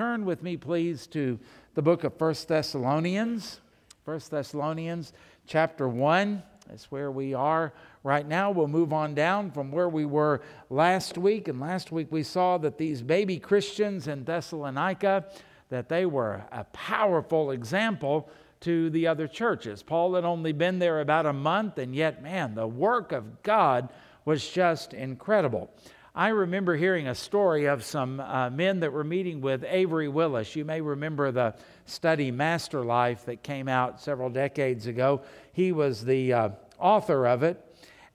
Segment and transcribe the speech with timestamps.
[0.00, 1.38] turn with me, please, to
[1.74, 3.60] the book of First Thessalonians.
[4.02, 5.12] First Thessalonians
[5.46, 6.42] chapter 1.
[6.66, 8.50] That's where we are right now.
[8.50, 10.40] We'll move on down from where we were
[10.70, 11.48] last week.
[11.48, 15.26] And last week we saw that these baby Christians in Thessalonica,
[15.68, 18.30] that they were a powerful example
[18.60, 19.82] to the other churches.
[19.82, 23.90] Paul had only been there about a month, and yet, man, the work of God
[24.24, 25.70] was just incredible.
[26.14, 30.56] I remember hearing a story of some uh, men that were meeting with Avery Willis.
[30.56, 31.54] You may remember the
[31.86, 35.22] study Master Life that came out several decades ago.
[35.52, 36.48] He was the uh,
[36.80, 37.64] author of it,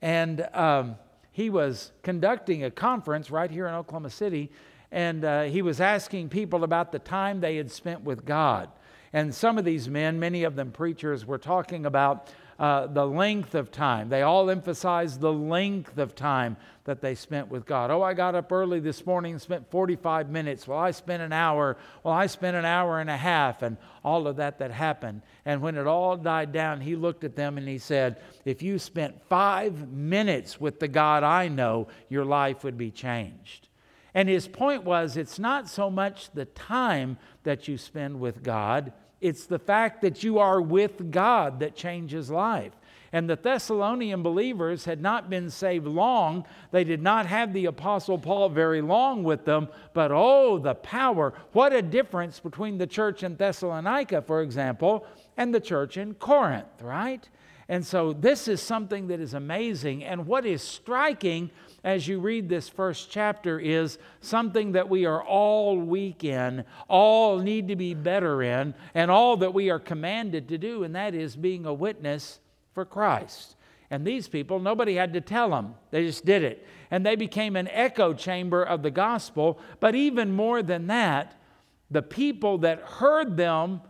[0.02, 0.96] and um,
[1.32, 4.52] he was conducting a conference right here in Oklahoma City,
[4.92, 8.68] and uh, he was asking people about the time they had spent with God.
[9.14, 12.28] And some of these men, many of them preachers, were talking about
[12.58, 14.08] uh, the length of time.
[14.08, 17.90] They all emphasized the length of time that they spent with God.
[17.90, 20.66] Oh, I got up early this morning and spent 45 minutes.
[20.66, 21.76] Well, I spent an hour.
[22.02, 25.22] Well, I spent an hour and a half, and all of that that happened.
[25.44, 28.78] And when it all died down, he looked at them and he said, If you
[28.78, 33.68] spent five minutes with the God I know, your life would be changed.
[34.14, 38.94] And his point was it's not so much the time that you spend with God,
[39.20, 42.72] it's the fact that you are with God that changes life.
[43.12, 46.44] And the Thessalonian believers had not been saved long.
[46.70, 51.32] They did not have the Apostle Paul very long with them, but oh, the power.
[51.52, 55.06] What a difference between the church in Thessalonica, for example,
[55.36, 57.26] and the church in Corinth, right?
[57.68, 60.04] And so this is something that is amazing.
[60.04, 61.50] And what is striking
[61.86, 67.38] as you read this first chapter is something that we are all weak in, all
[67.38, 71.14] need to be better in, and all that we are commanded to do, and that
[71.14, 72.40] is being a witness
[72.74, 73.54] for Christ.
[73.88, 76.66] And these people, nobody had to tell them, they just did it.
[76.90, 79.60] And they became an echo chamber of the gospel.
[79.78, 81.40] But even more than that,
[81.88, 83.80] the people that heard them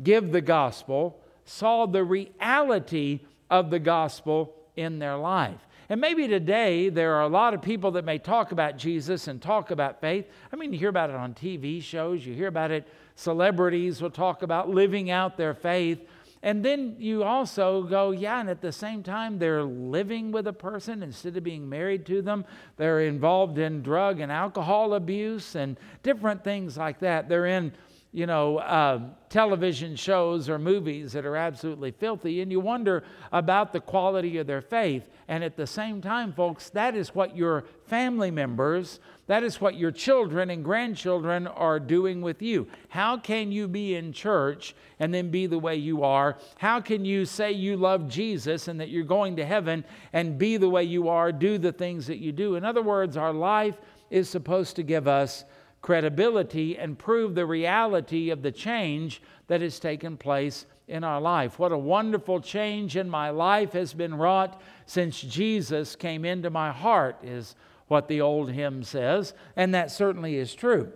[0.00, 3.18] give the gospel saw the reality
[3.50, 5.66] of the gospel in their life.
[5.92, 9.42] And maybe today there are a lot of people that may talk about Jesus and
[9.42, 10.24] talk about faith.
[10.50, 14.08] I mean, you hear about it on TV shows, you hear about it, celebrities will
[14.08, 16.00] talk about living out their faith.
[16.42, 20.52] And then you also go, yeah, and at the same time, they're living with a
[20.54, 22.46] person instead of being married to them.
[22.78, 27.28] They're involved in drug and alcohol abuse and different things like that.
[27.28, 27.70] They're in
[28.14, 29.00] you know, uh,
[29.30, 33.02] television shows or movies that are absolutely filthy, and you wonder
[33.32, 35.08] about the quality of their faith.
[35.28, 39.76] And at the same time, folks, that is what your family members, that is what
[39.76, 42.68] your children and grandchildren are doing with you.
[42.90, 46.36] How can you be in church and then be the way you are?
[46.58, 50.58] How can you say you love Jesus and that you're going to heaven and be
[50.58, 52.56] the way you are, do the things that you do?
[52.56, 53.80] In other words, our life
[54.10, 55.46] is supposed to give us
[55.82, 61.58] credibility and prove the reality of the change that has taken place in our life.
[61.58, 66.70] What a wonderful change in my life has been wrought since Jesus came into my
[66.70, 67.56] heart, is
[67.88, 70.92] what the old hymn says, and that certainly is true.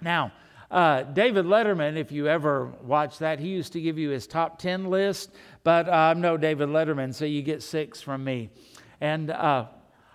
[0.00, 0.32] Now,
[0.70, 4.58] uh, David Letterman, if you ever watch that, he used to give you his top
[4.58, 5.30] 10 list,
[5.62, 8.50] but uh, I'm no David Letterman, so you get six from me.
[9.00, 9.66] And uh,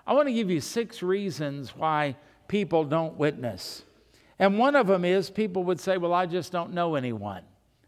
[0.06, 2.18] I want to give you six reasons why
[2.48, 3.84] people don't witness.
[4.42, 7.44] And one of them is people would say, Well, I just don't know anyone.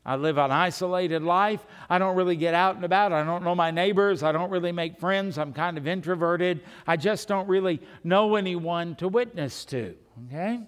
[0.06, 1.66] I live an isolated life.
[1.90, 3.12] I don't really get out and about.
[3.12, 4.22] I don't know my neighbors.
[4.22, 5.40] I don't really make friends.
[5.40, 6.62] I'm kind of introverted.
[6.86, 9.96] I just don't really know anyone to witness to.
[10.28, 10.59] Okay?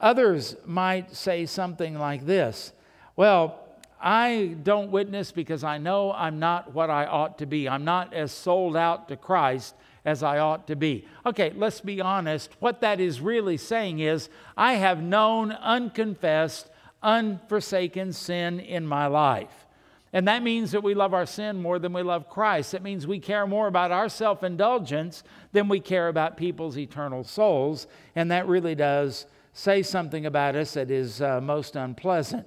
[0.00, 2.72] Others might say something like this
[3.14, 3.60] Well,
[4.00, 7.68] I don't witness because I know I'm not what I ought to be.
[7.68, 11.06] I'm not as sold out to Christ as I ought to be.
[11.24, 12.50] Okay, let's be honest.
[12.58, 16.68] What that is really saying is, I have known unconfessed,
[17.02, 19.66] unforsaken sin in my life.
[20.12, 22.74] And that means that we love our sin more than we love Christ.
[22.74, 27.24] It means we care more about our self indulgence than we care about people's eternal
[27.24, 27.86] souls.
[28.14, 32.46] And that really does say something about us that is uh, most unpleasant.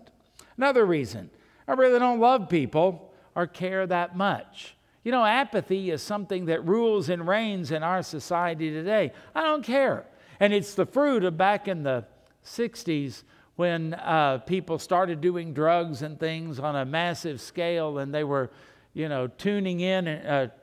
[0.58, 1.30] Another reason
[1.68, 4.76] I really don't love people or care that much.
[5.06, 9.12] You know, apathy is something that rules and reigns in our society today.
[9.36, 10.08] I don't care.
[10.40, 12.06] And it's the fruit of back in the
[12.44, 13.22] 60s
[13.56, 18.50] when uh, people started doing drugs and things on a massive scale and they were,
[18.96, 20.54] you know, tuning in and, uh,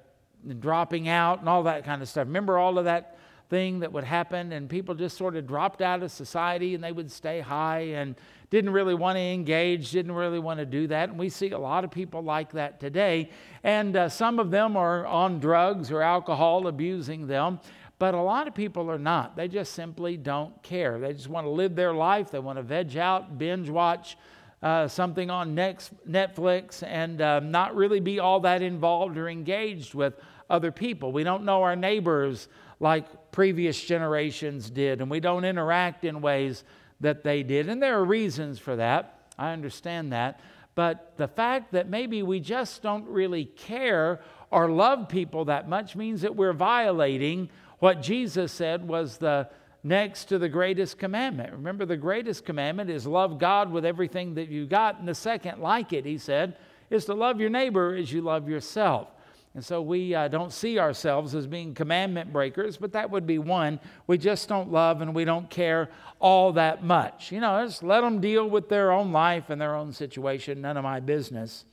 [0.48, 2.26] and dropping out and all that kind of stuff.
[2.26, 3.16] Remember all of that
[3.48, 6.90] thing that would happen and people just sort of dropped out of society and they
[6.90, 8.16] would stay high and
[8.52, 11.08] didn't really want to engage, didn't really want to do that.
[11.08, 13.30] And we see a lot of people like that today.
[13.64, 17.60] And uh, some of them are on drugs or alcohol, abusing them.
[17.98, 19.36] But a lot of people are not.
[19.36, 20.98] They just simply don't care.
[20.98, 22.30] They just want to live their life.
[22.30, 24.18] They want to veg out, binge watch
[24.62, 29.94] uh, something on next, Netflix, and uh, not really be all that involved or engaged
[29.94, 30.12] with
[30.50, 31.10] other people.
[31.10, 32.48] We don't know our neighbors
[32.80, 36.64] like previous generations did, and we don't interact in ways
[37.02, 37.68] that they did.
[37.68, 39.18] And there are reasons for that.
[39.38, 40.40] I understand that.
[40.74, 44.20] But the fact that maybe we just don't really care
[44.50, 49.48] or love people that much means that we're violating what Jesus said was the
[49.82, 51.52] next to the greatest commandment.
[51.52, 54.98] Remember, the greatest commandment is love God with everything that you got.
[54.98, 56.56] And the second, like it, he said,
[56.88, 59.08] is to love your neighbor as you love yourself.
[59.54, 63.38] And so we uh, don't see ourselves as being commandment breakers, but that would be
[63.38, 63.80] one.
[64.06, 65.90] We just don't love and we don't care
[66.20, 67.30] all that much.
[67.30, 70.78] You know, just let them deal with their own life and their own situation, none
[70.78, 71.66] of my business.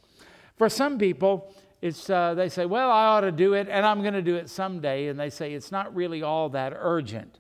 [0.58, 4.02] For some people, it's, uh, they say, well, I ought to do it and I'm
[4.02, 5.08] going to do it someday.
[5.08, 7.40] And they say it's not really all that urgent.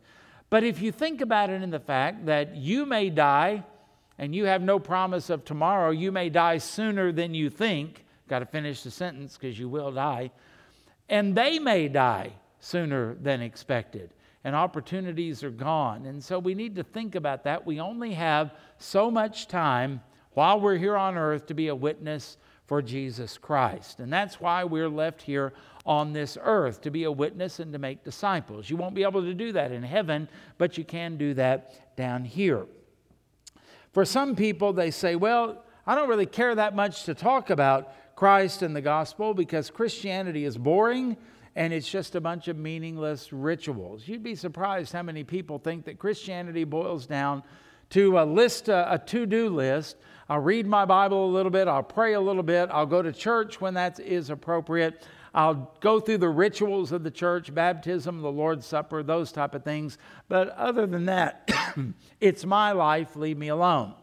[0.49, 3.65] But if you think about it in the fact that you may die
[4.17, 8.05] and you have no promise of tomorrow, you may die sooner than you think.
[8.29, 10.31] Got to finish the sentence because you will die.
[11.09, 14.11] And they may die sooner than expected.
[14.43, 16.05] And opportunities are gone.
[16.05, 17.65] And so we need to think about that.
[17.65, 20.01] We only have so much time
[20.33, 22.37] while we're here on earth to be a witness
[22.67, 23.99] for Jesus Christ.
[23.99, 25.53] And that's why we're left here
[25.85, 28.69] on this earth to be a witness and to make disciples.
[28.69, 30.29] You won't be able to do that in heaven,
[30.59, 32.67] but you can do that down here.
[33.91, 37.91] For some people, they say, well, I don't really care that much to talk about
[38.19, 41.15] Christ and the gospel because Christianity is boring
[41.55, 44.07] and it's just a bunch of meaningless rituals.
[44.09, 47.43] You'd be surprised how many people think that Christianity boils down
[47.91, 49.95] to a list, a, to do list
[50.31, 53.11] I'll read my Bible a little bit, I'll pray a little bit, I'll go to
[53.11, 55.07] church when that is appropriate.
[55.33, 59.63] I'll go through the rituals of the church, baptism, the Lord's Supper, those type of
[59.63, 59.97] things.
[60.27, 61.49] But other than that,
[62.19, 63.95] it's my life, leave me alone.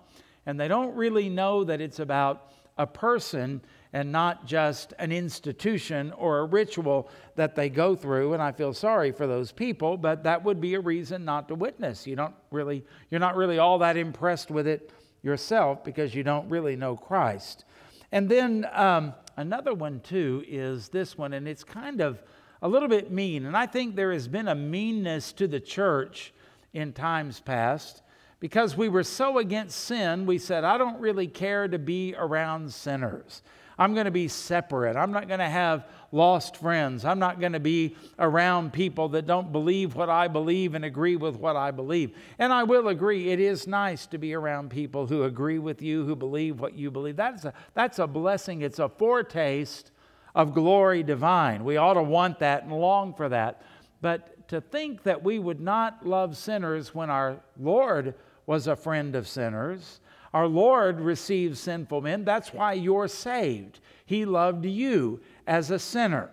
[0.47, 3.61] And they don't really know that it's about a person
[3.97, 8.73] and not just an institution or a ritual that they go through and I feel
[8.73, 12.35] sorry for those people but that would be a reason not to witness you don't
[12.51, 14.93] really you're not really all that impressed with it
[15.27, 17.65] yourself because you don't really know Christ.
[18.13, 22.23] And then um, another one, too, is this one, and it's kind of
[22.63, 23.45] a little bit mean.
[23.45, 26.33] And I think there has been a meanness to the church
[26.73, 28.03] in times past
[28.39, 32.73] because we were so against sin, we said, I don't really care to be around
[32.73, 33.43] sinners.
[33.79, 34.97] I'm going to be separate.
[34.97, 37.05] I'm not going to have lost friends.
[37.05, 41.17] I'm not going to be around people that don't believe what I believe and agree
[41.17, 42.17] with what I believe.
[42.39, 46.05] And I will agree, it is nice to be around people who agree with you,
[46.07, 47.17] who believe what you believe.
[47.17, 48.63] That's a, that's a blessing.
[48.63, 49.91] It's a foretaste
[50.35, 51.65] of glory divine.
[51.65, 53.63] We ought to want that and long for that.
[54.01, 58.15] But to think that we would not love sinners when our Lord
[58.47, 60.01] was a friend of sinners,
[60.37, 62.23] our Lord receives sinful men.
[62.23, 63.81] That's why you're saved.
[64.05, 66.29] He loved you as a sinner.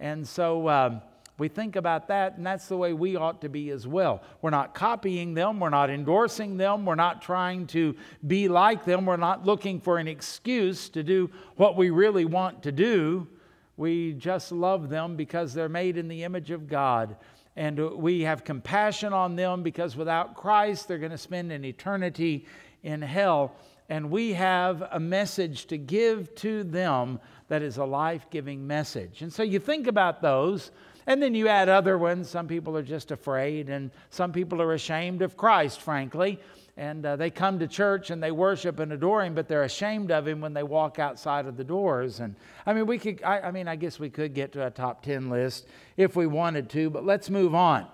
[0.00, 1.02] And so um,
[1.36, 4.22] we think about that, and that's the way we ought to be as well.
[4.40, 7.94] We're not copying them, we're not endorsing them, we're not trying to
[8.26, 12.62] be like them, we're not looking for an excuse to do what we really want
[12.62, 13.28] to do.
[13.76, 17.16] We just love them because they're made in the image of God.
[17.54, 22.46] And we have compassion on them because without Christ, they're going to spend an eternity
[22.82, 23.54] in hell.
[23.88, 29.22] And we have a message to give to them that is a life giving message.
[29.22, 30.70] And so you think about those,
[31.06, 32.28] and then you add other ones.
[32.28, 36.38] Some people are just afraid, and some people are ashamed of Christ, frankly.
[36.76, 40.10] And uh, they come to church and they worship and adore Him, but they're ashamed
[40.10, 42.20] of Him when they walk outside of the doors.
[42.20, 44.70] And I mean, we could, I, I mean, I guess we could get to a
[44.70, 45.66] top 10 list
[45.98, 47.86] if we wanted to, but let's move on.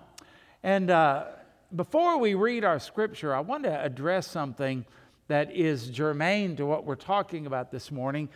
[0.63, 1.25] And uh,
[1.75, 4.85] before we read our scripture, I want to address something
[5.27, 8.29] that is germane to what we're talking about this morning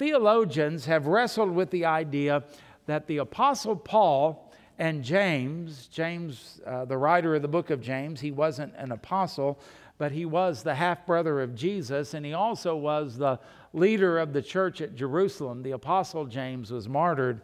[0.00, 2.42] theologians have wrestled with the idea
[2.86, 8.18] that the Apostle Paul and James, James, uh, the writer of the book of James,
[8.18, 9.60] he wasn't an apostle,
[9.98, 13.38] but he was the half brother of Jesus, and he also was the
[13.74, 15.62] leader of the church at Jerusalem.
[15.62, 17.42] The apostle James was martyred.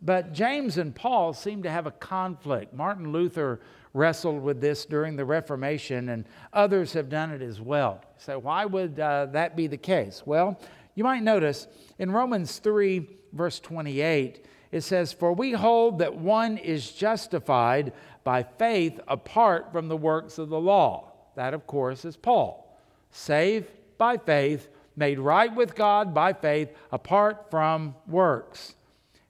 [0.00, 2.72] But James and Paul seem to have a conflict.
[2.72, 3.58] Martin Luther
[3.96, 8.02] wrestled with this during the Reformation, and others have done it as well.
[8.18, 10.22] So, why would uh, that be the case?
[10.24, 10.60] Well,
[10.94, 11.66] you might notice
[11.98, 17.92] in Romans 3, verse 28, it says, For we hold that one is justified
[18.24, 21.12] by faith apart from the works of the law.
[21.36, 22.78] That, of course, is Paul.
[23.10, 28.74] Saved by faith, made right with God by faith, apart from works.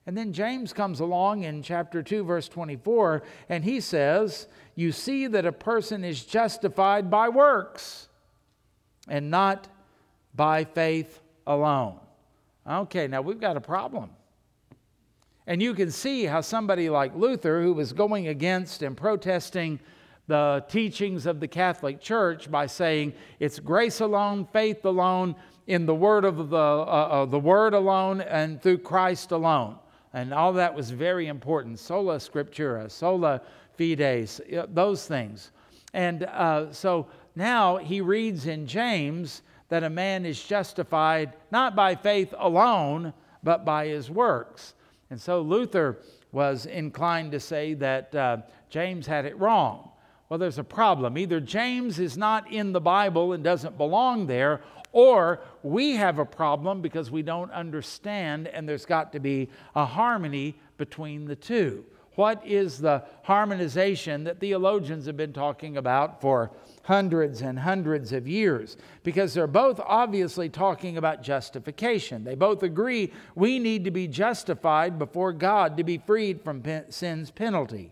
[0.07, 5.27] And then James comes along in chapter 2, verse 24, and he says, You see
[5.27, 8.07] that a person is justified by works
[9.09, 9.67] and not
[10.33, 11.99] by faith alone.
[12.65, 14.11] Okay, now we've got a problem.
[15.45, 19.77] And you can see how somebody like Luther, who was going against and protesting
[20.27, 25.35] the teachings of the Catholic Church by saying it's grace alone, faith alone,
[25.67, 29.77] in the word of the, uh, uh, the word alone, and through Christ alone.
[30.17, 31.77] And all that was very important.
[31.77, 33.39] Sola scriptura, sola
[33.77, 34.41] fides,
[34.73, 35.51] those things.
[35.93, 37.05] And uh, so
[37.35, 43.63] now he reads in James that a man is justified not by faith alone, but
[43.63, 44.73] by his works.
[45.11, 45.99] And so Luther
[46.31, 48.37] was inclined to say that uh,
[48.71, 49.91] James had it wrong.
[50.29, 51.15] Well, there's a problem.
[51.19, 54.61] Either James is not in the Bible and doesn't belong there,
[54.97, 59.85] or we have a problem because we don't understand, and there's got to be a
[59.85, 61.85] harmony between the two.
[62.15, 66.49] What is the harmonization that theologians have been talking about for
[66.81, 68.75] hundreds and hundreds of years?
[69.03, 72.23] Because they're both obviously talking about justification.
[72.23, 77.29] They both agree we need to be justified before God to be freed from sin's
[77.29, 77.91] penalty.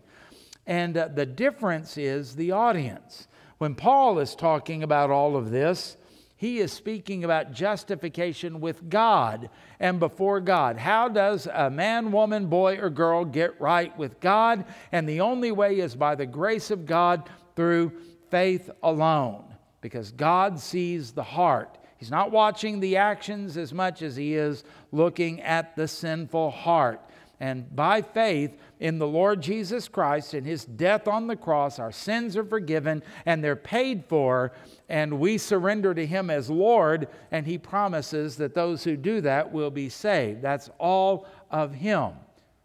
[0.66, 3.28] And uh, the difference is the audience.
[3.58, 5.96] When Paul is talking about all of this,
[6.36, 9.48] he is speaking about justification with God
[9.80, 10.76] and before God.
[10.76, 14.66] How does a man, woman, boy, or girl get right with God?
[14.92, 17.92] And the only way is by the grace of God through
[18.30, 19.44] faith alone,
[19.80, 21.78] because God sees the heart.
[21.96, 24.62] He's not watching the actions as much as he is
[24.92, 27.00] looking at the sinful heart.
[27.40, 31.92] And by faith in the Lord Jesus Christ and his death on the cross, our
[31.92, 34.52] sins are forgiven and they're paid for,
[34.88, 39.52] and we surrender to him as Lord, and he promises that those who do that
[39.52, 40.42] will be saved.
[40.42, 42.12] That's all of him.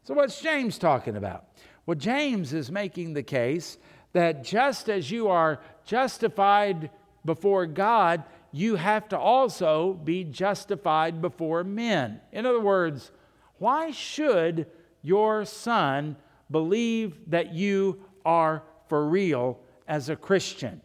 [0.03, 1.45] So, what's James talking about?
[1.85, 3.77] Well, James is making the case
[4.13, 6.89] that just as you are justified
[7.23, 12.19] before God, you have to also be justified before men.
[12.31, 13.11] In other words,
[13.57, 14.67] why should
[15.01, 16.15] your son
[16.49, 20.81] believe that you are for real as a Christian?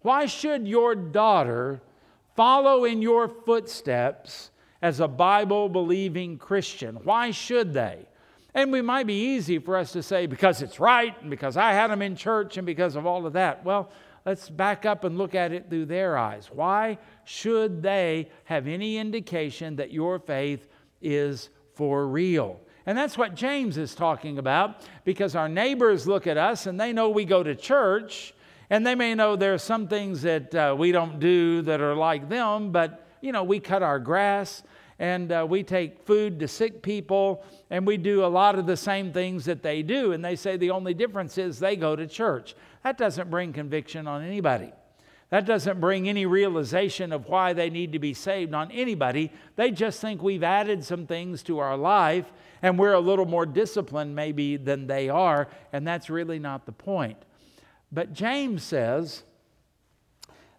[0.00, 1.80] Why should your daughter
[2.36, 4.50] follow in your footsteps
[4.82, 6.96] as a Bible believing Christian?
[7.04, 8.06] Why should they?
[8.54, 11.72] And we might be easy for us to say because it's right and because I
[11.72, 13.64] had them in church and because of all of that.
[13.64, 13.90] Well,
[14.24, 16.50] let's back up and look at it through their eyes.
[16.52, 20.68] Why should they have any indication that your faith
[21.04, 22.60] is for real.
[22.86, 26.92] And that's what James is talking about because our neighbors look at us and they
[26.92, 28.34] know we go to church
[28.70, 31.94] and they may know there are some things that uh, we don't do that are
[31.94, 34.62] like them, but you know, we cut our grass
[34.98, 38.76] and uh, we take food to sick people and we do a lot of the
[38.76, 40.12] same things that they do.
[40.12, 42.54] And they say the only difference is they go to church.
[42.82, 44.72] That doesn't bring conviction on anybody.
[45.30, 49.32] That doesn't bring any realization of why they need to be saved on anybody.
[49.56, 52.30] They just think we've added some things to our life
[52.64, 56.72] and we're a little more disciplined, maybe, than they are, and that's really not the
[56.72, 57.18] point.
[57.92, 59.22] But James says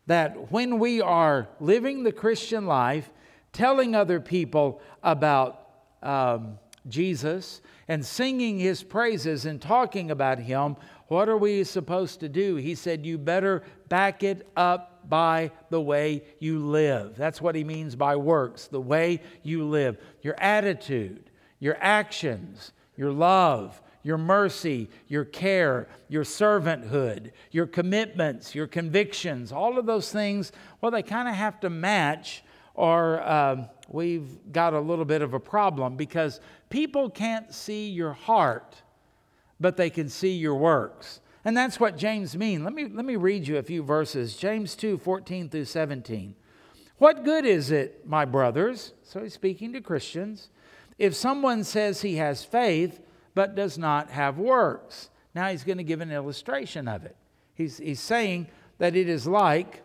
[0.06, 3.10] that when we are living the Christian life,
[3.54, 5.68] telling other people about
[6.04, 10.76] um, Jesus and singing his praises and talking about him,
[11.08, 12.56] what are we supposed to do?
[12.56, 17.16] He said, You better back it up by the way you live.
[17.16, 19.98] That's what he means by works, the way you live.
[20.22, 28.68] Your attitude, your actions, your love, your mercy, your care, your servanthood, your commitments, your
[28.68, 32.44] convictions, all of those things, well, they kind of have to match,
[32.76, 38.14] or uh, we've got a little bit of a problem because people can't see your
[38.14, 38.76] heart
[39.60, 41.22] but they can see your works.
[41.44, 42.64] And that's what James means.
[42.64, 44.36] Let me, let me read you a few verses.
[44.36, 46.36] James 2 14 through 17.
[46.98, 48.94] What good is it, my brothers?
[49.04, 50.50] So he's speaking to Christians.
[50.98, 53.02] If someone says he has faith
[53.34, 55.10] but does not have works.
[55.34, 57.16] Now he's going to give an illustration of it.
[57.54, 58.48] He's, he's saying
[58.78, 59.84] that it is like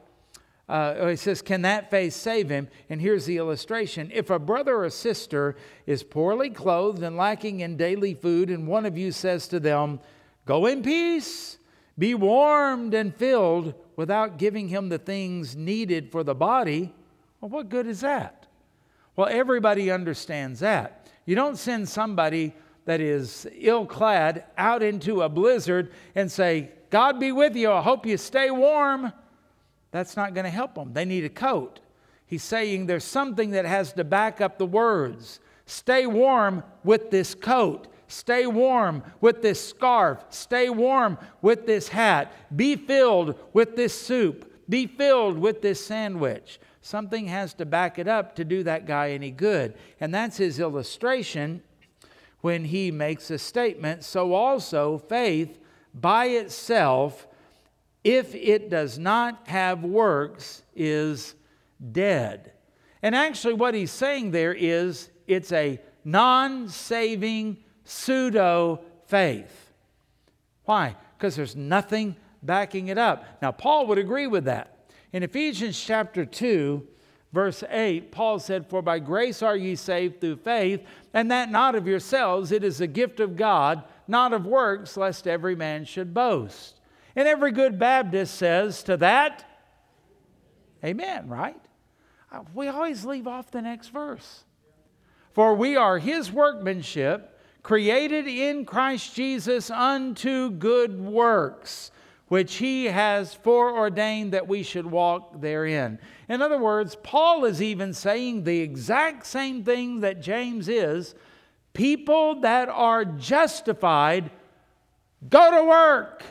[0.70, 2.68] uh, he says, Can that faith save him?
[2.88, 4.08] And here's the illustration.
[4.14, 8.86] If a brother or sister is poorly clothed and lacking in daily food, and one
[8.86, 9.98] of you says to them,
[10.46, 11.58] Go in peace,
[11.98, 16.94] be warmed and filled, without giving him the things needed for the body,
[17.40, 18.46] well, what good is that?
[19.16, 20.99] Well, everybody understands that.
[21.30, 22.52] You don't send somebody
[22.86, 27.82] that is ill clad out into a blizzard and say, God be with you, I
[27.82, 29.12] hope you stay warm.
[29.92, 30.92] That's not going to help them.
[30.92, 31.78] They need a coat.
[32.26, 37.36] He's saying there's something that has to back up the words, Stay warm with this
[37.36, 37.86] coat.
[38.08, 40.18] Stay warm with this scarf.
[40.30, 42.32] Stay warm with this hat.
[42.56, 44.52] Be filled with this soup.
[44.68, 46.58] Be filled with this sandwich.
[46.82, 49.74] Something has to back it up to do that guy any good.
[50.00, 51.62] And that's his illustration
[52.40, 54.02] when he makes a statement.
[54.04, 55.58] So also, faith
[55.94, 57.26] by itself,
[58.02, 61.34] if it does not have works, is
[61.92, 62.52] dead.
[63.02, 69.70] And actually, what he's saying there is it's a non saving pseudo faith.
[70.64, 70.96] Why?
[71.18, 73.24] Because there's nothing backing it up.
[73.42, 74.76] Now, Paul would agree with that.
[75.12, 76.86] In Ephesians chapter 2,
[77.32, 81.74] verse 8, Paul said, For by grace are ye saved through faith, and that not
[81.74, 86.14] of yourselves, it is a gift of God, not of works, lest every man should
[86.14, 86.80] boast.
[87.16, 89.44] And every good Baptist says to that,
[90.84, 91.60] Amen, right?
[92.32, 94.44] Uh, we always leave off the next verse.
[95.32, 101.90] For we are his workmanship, created in Christ Jesus unto good works,
[102.30, 105.98] which he has foreordained that we should walk therein.
[106.28, 111.16] In other words, Paul is even saying the exact same thing that James is.
[111.72, 114.30] People that are justified
[115.28, 116.22] go to work,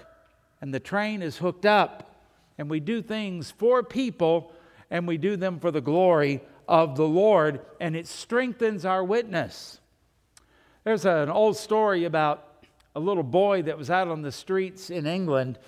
[0.61, 2.15] and the train is hooked up,
[2.57, 4.53] and we do things for people,
[4.89, 9.81] and we do them for the glory of the Lord, and it strengthens our witness.
[10.85, 12.48] There's an old story about
[12.95, 15.59] a little boy that was out on the streets in England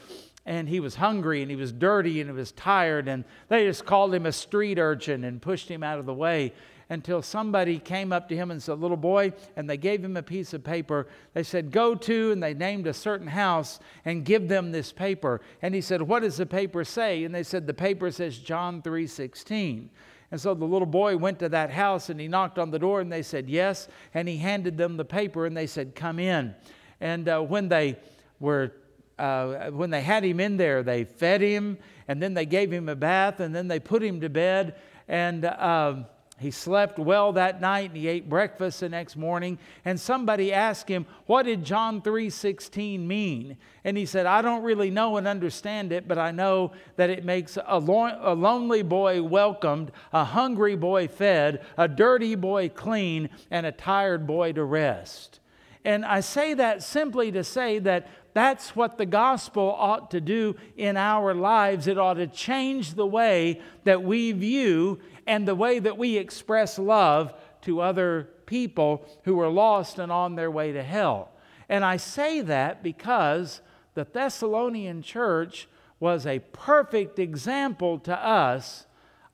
[0.46, 3.86] and he was hungry and he was dirty and he was tired and they just
[3.86, 6.54] called him a street urchin and pushed him out of the way
[6.92, 10.22] until somebody came up to him and said, Little boy, and they gave him a
[10.22, 11.08] piece of paper.
[11.34, 15.40] They said, Go to, and they named a certain house and give them this paper.
[15.62, 17.24] And he said, What does the paper say?
[17.24, 19.90] And they said, The paper says John 3 16.
[20.32, 23.00] And so the little boy went to that house and he knocked on the door
[23.00, 23.88] and they said, Yes.
[24.14, 26.54] And he handed them the paper and they said, Come in.
[27.02, 27.98] And uh, when they
[28.40, 28.72] were
[29.20, 31.78] uh, when they had him in there, they fed him
[32.08, 34.76] and then they gave him a bath and then they put him to bed.
[35.08, 36.04] And uh,
[36.40, 39.60] he slept well that night and he ate breakfast the next morning.
[39.86, 43.58] And somebody asked him, What did John 3:16 mean?
[43.84, 47.24] And he said, I don't really know and understand it, but I know that it
[47.24, 53.30] makes a, lo- a lonely boy welcomed, a hungry boy fed, a dirty boy clean,
[53.52, 55.41] and a tired boy to rest.
[55.84, 60.56] And I say that simply to say that that's what the gospel ought to do
[60.78, 61.88] in our lives.
[61.88, 66.80] It ought to change the way that we view and the way that we express
[66.80, 71.32] love to other people who are lost and on their way to hell.
[71.68, 73.62] And I say that because
[73.94, 75.68] the Thessalonian church
[76.00, 78.86] was a perfect example to us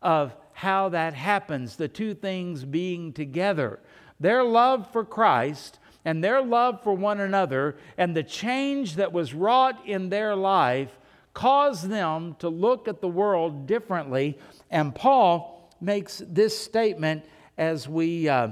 [0.02, 3.80] of how that happens, the two things being together.
[4.20, 9.34] Their love for Christ and their love for one another and the change that was
[9.34, 10.98] wrought in their life
[11.34, 14.40] caused them to look at the world differently.
[14.72, 17.26] And Paul makes this statement
[17.58, 18.52] as we uh,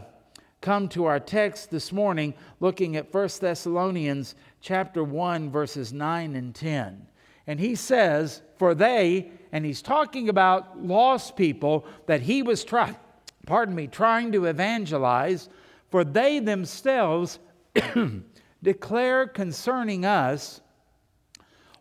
[0.59, 6.53] come to our text this morning, looking at 1 Thessalonians chapter 1, verses 9 and
[6.53, 7.07] 10.
[7.47, 12.97] And he says, For they, and he's talking about lost people that he was trying,
[13.45, 15.47] pardon me, trying to evangelize,
[15.89, 17.39] for they themselves
[18.63, 20.61] declare concerning us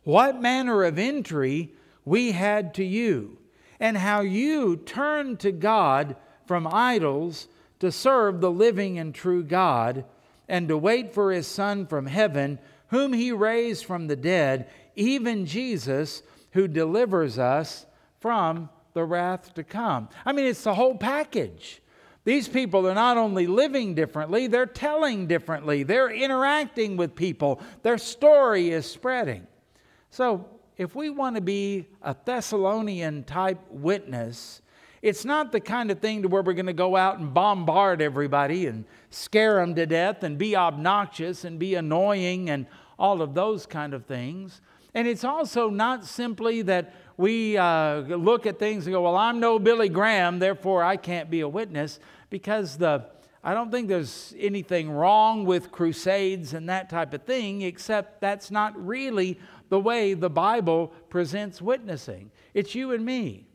[0.02, 1.72] what manner of entry
[2.04, 3.38] we had to you
[3.80, 7.48] and how you turned to God from idols
[7.80, 10.04] to serve the living and true God
[10.48, 15.46] and to wait for his Son from heaven, whom he raised from the dead, even
[15.46, 17.86] Jesus, who delivers us
[18.20, 20.08] from the wrath to come.
[20.24, 21.80] I mean, it's the whole package.
[22.24, 27.98] These people are not only living differently, they're telling differently, they're interacting with people, their
[27.98, 29.46] story is spreading.
[30.10, 34.62] So, if we want to be a Thessalonian type witness,
[35.02, 38.00] it's not the kind of thing to where we're going to go out and bombard
[38.00, 42.66] everybody and scare them to death and be obnoxious and be annoying and
[42.98, 44.62] all of those kind of things.
[44.94, 49.40] And it's also not simply that we uh, look at things and go, well, I'm
[49.40, 52.00] no Billy Graham, therefore I can't be a witness,
[52.30, 53.06] because the
[53.46, 58.50] I don't think there's anything wrong with crusades and that type of thing, except that's
[58.50, 62.30] not really the way the Bible presents witnessing.
[62.54, 63.46] It's you and me,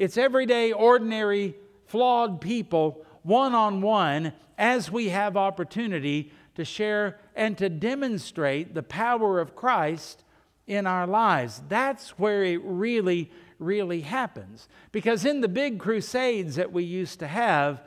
[0.00, 1.54] it's everyday, ordinary,
[1.86, 8.82] flawed people, one on one, as we have opportunity to share and to demonstrate the
[8.82, 10.24] power of Christ
[10.66, 11.62] in our lives.
[11.68, 14.68] That's where it really, really happens.
[14.92, 17.82] Because in the big crusades that we used to have,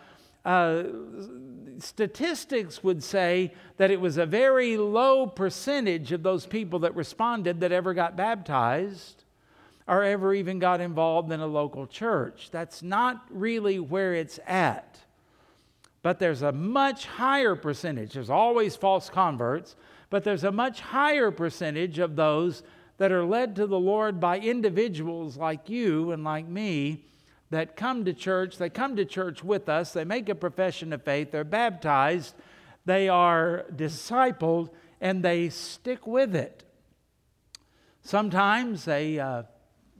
[0.46, 0.84] uh,
[1.80, 7.60] statistics would say that it was a very low percentage of those people that responded
[7.60, 9.24] that ever got baptized
[9.88, 12.50] or ever even got involved in a local church.
[12.52, 15.00] That's not really where it's at.
[16.02, 18.14] But there's a much higher percentage.
[18.14, 19.76] There's always false converts,
[20.10, 22.64] but there's a much higher percentage of those
[22.98, 27.06] that are led to the Lord by individuals like you and like me
[27.50, 28.58] that come to church.
[28.58, 32.36] They come to church with us, they make a profession of faith, they're baptized,
[32.86, 34.70] they are discipled,
[35.02, 36.64] and they stick with it.
[38.02, 39.44] Sometimes they uh,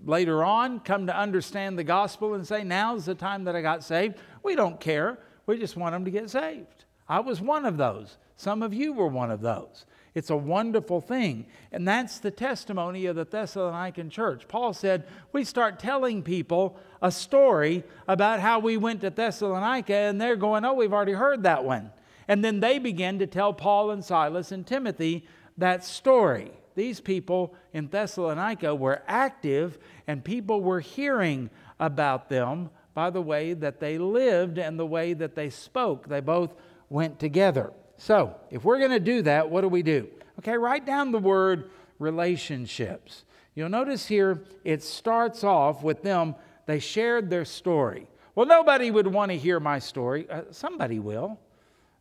[0.06, 3.84] later on come to understand the gospel and say, Now's the time that I got
[3.84, 4.18] saved.
[4.44, 5.20] We don't care.
[5.50, 6.86] We just want them to get saved.
[7.08, 8.18] I was one of those.
[8.38, 9.88] Some of you were one of those.
[10.14, 11.48] It's a wonderful thing.
[11.72, 14.48] And that's the testimony of the Thessalonican church.
[14.48, 20.22] Paul said, We start telling people a story about how we went to Thessalonica, and
[20.22, 21.90] they're going, Oh, we've already heard that one.
[22.28, 25.26] And then they begin to tell Paul and Silas and Timothy
[25.58, 26.52] that story.
[26.76, 33.54] These people in Thessalonica were active, and people were hearing about them by the way
[33.54, 36.10] that they lived and the way that they spoke.
[36.10, 36.54] They both
[36.90, 37.72] went together.
[37.96, 40.10] So, if we're going to do that, what do we do?
[40.40, 43.24] Okay, write down the word relationships.
[43.56, 46.36] You'll notice here it starts off with them,
[46.66, 48.06] they shared their story.
[48.36, 50.30] Well, nobody would want to hear my story.
[50.30, 51.40] Uh, somebody will.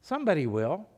[0.03, 0.89] Somebody will.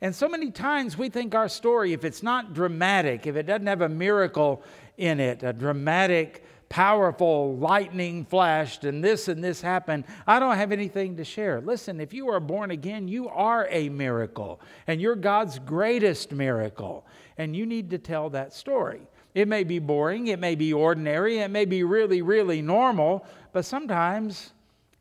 [0.00, 3.66] And so many times we think our story, if it's not dramatic, if it doesn't
[3.66, 4.62] have a miracle
[4.96, 10.04] in it, a dramatic powerful lightning flashed and this and this happened.
[10.26, 11.60] I don't have anything to share.
[11.60, 17.04] Listen, if you are born again, you are a miracle, and you're God's greatest miracle,
[17.36, 19.02] and you need to tell that story.
[19.34, 23.64] It may be boring, it may be ordinary, it may be really, really normal, but
[23.64, 24.52] sometimes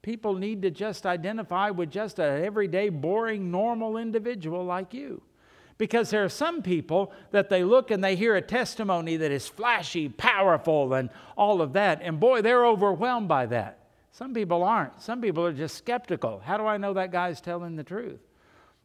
[0.01, 5.21] people need to just identify with just an everyday, boring, normal individual like you.
[5.79, 9.47] Because there are some people that they look and they hear a testimony that is
[9.47, 12.01] flashy, powerful, and all of that.
[12.03, 13.79] And boy, they're overwhelmed by that.
[14.11, 15.01] Some people aren't.
[15.01, 16.41] Some people are just skeptical.
[16.43, 18.19] How do I know that guy's telling the truth?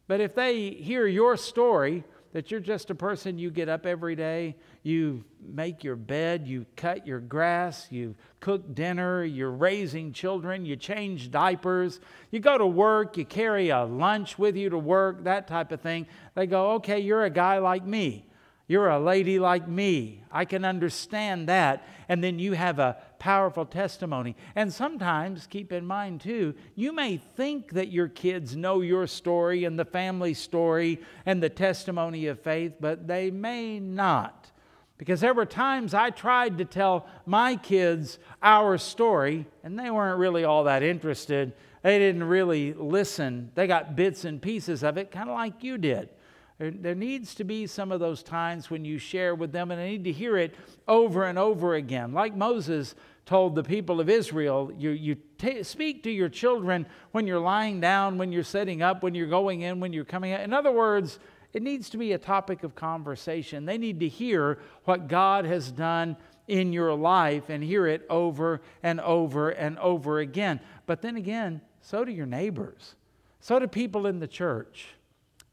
[0.07, 4.15] But if they hear your story, that you're just a person, you get up every
[4.15, 10.65] day, you make your bed, you cut your grass, you cook dinner, you're raising children,
[10.65, 11.99] you change diapers,
[12.31, 15.81] you go to work, you carry a lunch with you to work, that type of
[15.81, 16.07] thing.
[16.33, 18.25] They go, okay, you're a guy like me.
[18.67, 20.23] You're a lady like me.
[20.31, 21.87] I can understand that.
[22.09, 24.35] And then you have a powerful testimony.
[24.55, 29.65] And sometimes, keep in mind too, you may think that your kids know your story
[29.65, 34.51] and the family story and the testimony of faith, but they may not.
[34.97, 40.19] Because there were times I tried to tell my kids our story, and they weren't
[40.19, 41.53] really all that interested.
[41.81, 43.51] They didn't really listen.
[43.55, 46.09] They got bits and pieces of it, kind of like you did.
[46.57, 49.79] There, there needs to be some of those times when you share with them, and
[49.79, 50.55] they need to hear it
[50.87, 52.13] over and over again.
[52.13, 57.27] Like Moses told the people of Israel, you, you t- speak to your children when
[57.27, 60.41] you're lying down, when you're sitting up, when you're going in, when you're coming out.
[60.41, 61.19] In other words,
[61.55, 63.63] it needs to be a topic of conversation.
[63.63, 66.17] They need to hear what God has done
[66.49, 70.59] in your life and hear it over and over and over again.
[70.85, 72.95] But then again, so do your neighbors,
[73.39, 74.87] so do people in the church.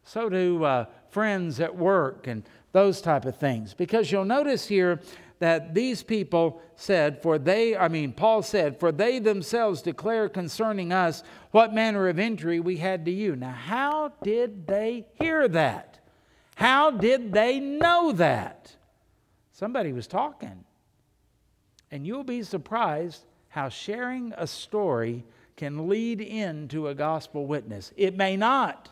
[0.02, 3.72] So do uh, friends at work and those type of things.
[3.72, 5.00] Because you'll notice here
[5.38, 10.92] that these people said, for they, I mean, Paul said, for they themselves declare concerning
[10.92, 13.36] us what manner of injury we had to you.
[13.36, 15.91] Now, how did they hear that?
[16.54, 18.76] How did they know that?
[19.52, 20.64] Somebody was talking.
[21.90, 25.24] And you'll be surprised how sharing a story
[25.56, 27.92] can lead into a gospel witness.
[27.96, 28.88] It may not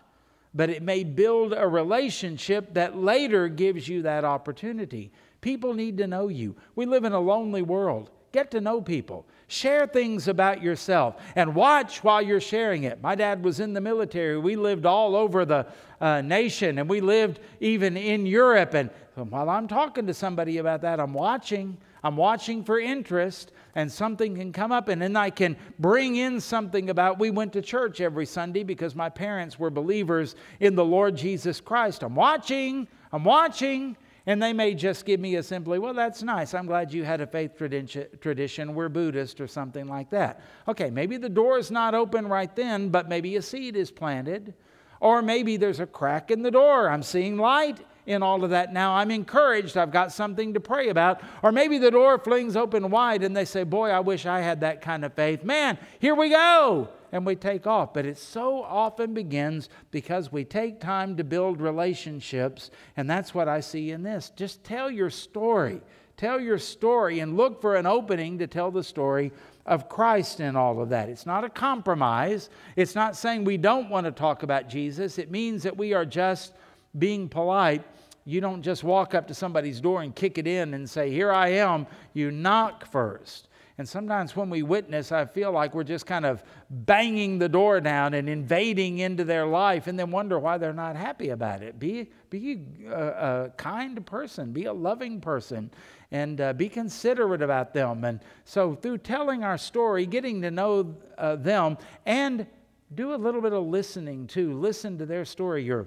[0.54, 5.12] but it may build a relationship that later gives you that opportunity.
[5.40, 6.56] People need to know you.
[6.74, 8.10] We live in a lonely world.
[8.32, 9.26] Get to know people.
[9.50, 13.02] Share things about yourself and watch while you're sharing it.
[13.02, 14.38] My dad was in the military.
[14.38, 15.66] We lived all over the
[16.00, 18.74] uh, nation and we lived even in Europe.
[18.74, 21.76] And while I'm talking to somebody about that, I'm watching.
[22.04, 26.40] I'm watching for interest, and something can come up, and then I can bring in
[26.40, 30.84] something about we went to church every Sunday because my parents were believers in the
[30.84, 32.02] Lord Jesus Christ.
[32.02, 33.96] I'm watching, I'm watching,
[34.30, 36.54] and they may just give me a simply, well, that's nice.
[36.54, 38.74] I'm glad you had a faith tradition.
[38.76, 40.40] We're Buddhist or something like that.
[40.68, 44.54] Okay, maybe the door is not open right then, but maybe a seed is planted.
[45.00, 46.88] Or maybe there's a crack in the door.
[46.88, 48.92] I'm seeing light in all of that now.
[48.92, 49.76] I'm encouraged.
[49.76, 51.22] I've got something to pray about.
[51.42, 54.60] Or maybe the door flings open wide and they say, Boy, I wish I had
[54.60, 55.42] that kind of faith.
[55.42, 56.88] Man, here we go.
[57.12, 57.92] And we take off.
[57.94, 62.70] But it so often begins because we take time to build relationships.
[62.96, 64.30] And that's what I see in this.
[64.36, 65.80] Just tell your story.
[66.16, 69.32] Tell your story and look for an opening to tell the story
[69.64, 71.08] of Christ in all of that.
[71.08, 72.50] It's not a compromise.
[72.76, 75.18] It's not saying we don't want to talk about Jesus.
[75.18, 76.52] It means that we are just
[76.98, 77.84] being polite.
[78.26, 81.32] You don't just walk up to somebody's door and kick it in and say, Here
[81.32, 81.86] I am.
[82.12, 83.48] You knock first.
[83.80, 87.80] And sometimes when we witness, I feel like we're just kind of banging the door
[87.80, 91.78] down and invading into their life and then wonder why they're not happy about it.
[91.78, 95.70] Be, be a, a kind person, be a loving person,
[96.10, 98.04] and uh, be considerate about them.
[98.04, 102.46] And so, through telling our story, getting to know uh, them, and
[102.94, 104.60] do a little bit of listening too.
[104.60, 105.64] Listen to their story.
[105.64, 105.86] You're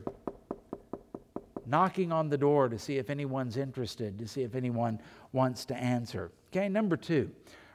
[1.67, 4.99] knocking on the door to see if anyone's interested, to see if anyone
[5.31, 6.31] wants to answer.
[6.51, 7.29] Okay, number two.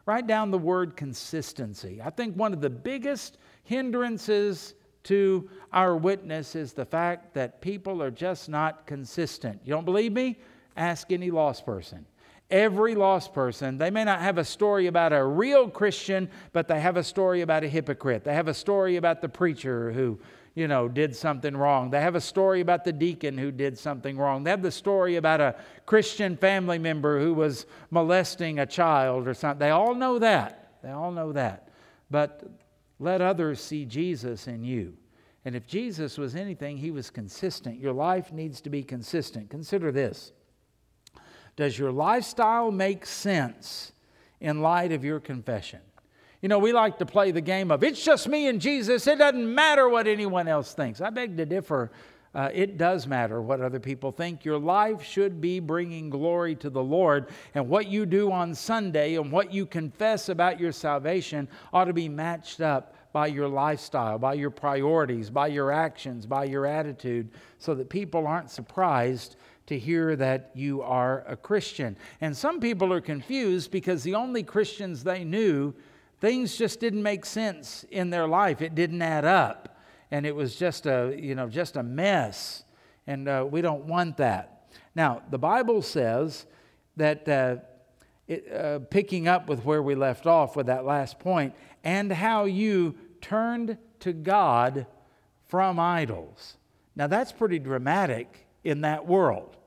[0.08, 2.00] Write down the word consistency.
[2.02, 8.02] I think one of the biggest hindrances to our witness is the fact that people
[8.02, 9.60] are just not consistent.
[9.66, 10.38] You don't believe me?
[10.78, 12.06] Ask any lost person.
[12.50, 16.80] Every lost person, they may not have a story about a real Christian, but they
[16.80, 18.24] have a story about a hypocrite.
[18.24, 20.18] They have a story about the preacher who
[20.58, 21.88] you know, did something wrong.
[21.88, 24.42] They have a story about the deacon who did something wrong.
[24.42, 25.54] They have the story about a
[25.86, 29.60] Christian family member who was molesting a child or something.
[29.60, 30.80] They all know that.
[30.82, 31.68] They all know that.
[32.10, 32.42] But
[32.98, 34.94] let others see Jesus in you.
[35.44, 37.78] And if Jesus was anything, he was consistent.
[37.78, 39.50] Your life needs to be consistent.
[39.50, 40.32] Consider this
[41.54, 43.92] Does your lifestyle make sense
[44.40, 45.80] in light of your confession?
[46.40, 49.06] You know, we like to play the game of it's just me and Jesus.
[49.06, 51.00] It doesn't matter what anyone else thinks.
[51.00, 51.90] I beg to differ.
[52.34, 54.44] Uh, it does matter what other people think.
[54.44, 57.30] Your life should be bringing glory to the Lord.
[57.54, 61.92] And what you do on Sunday and what you confess about your salvation ought to
[61.92, 67.30] be matched up by your lifestyle, by your priorities, by your actions, by your attitude,
[67.58, 71.96] so that people aren't surprised to hear that you are a Christian.
[72.20, 75.74] And some people are confused because the only Christians they knew
[76.20, 78.62] things just didn't make sense in their life.
[78.62, 79.78] It didn't add up.
[80.10, 82.64] And it was just a, you know, just a mess.
[83.06, 84.70] And uh, we don't want that.
[84.94, 86.46] Now, the Bible says
[86.96, 87.56] that, uh,
[88.26, 91.54] it, uh, picking up with where we left off with that last point,
[91.84, 94.86] and how you turned to God
[95.46, 96.56] from idols.
[96.96, 99.57] Now, that's pretty dramatic in that world.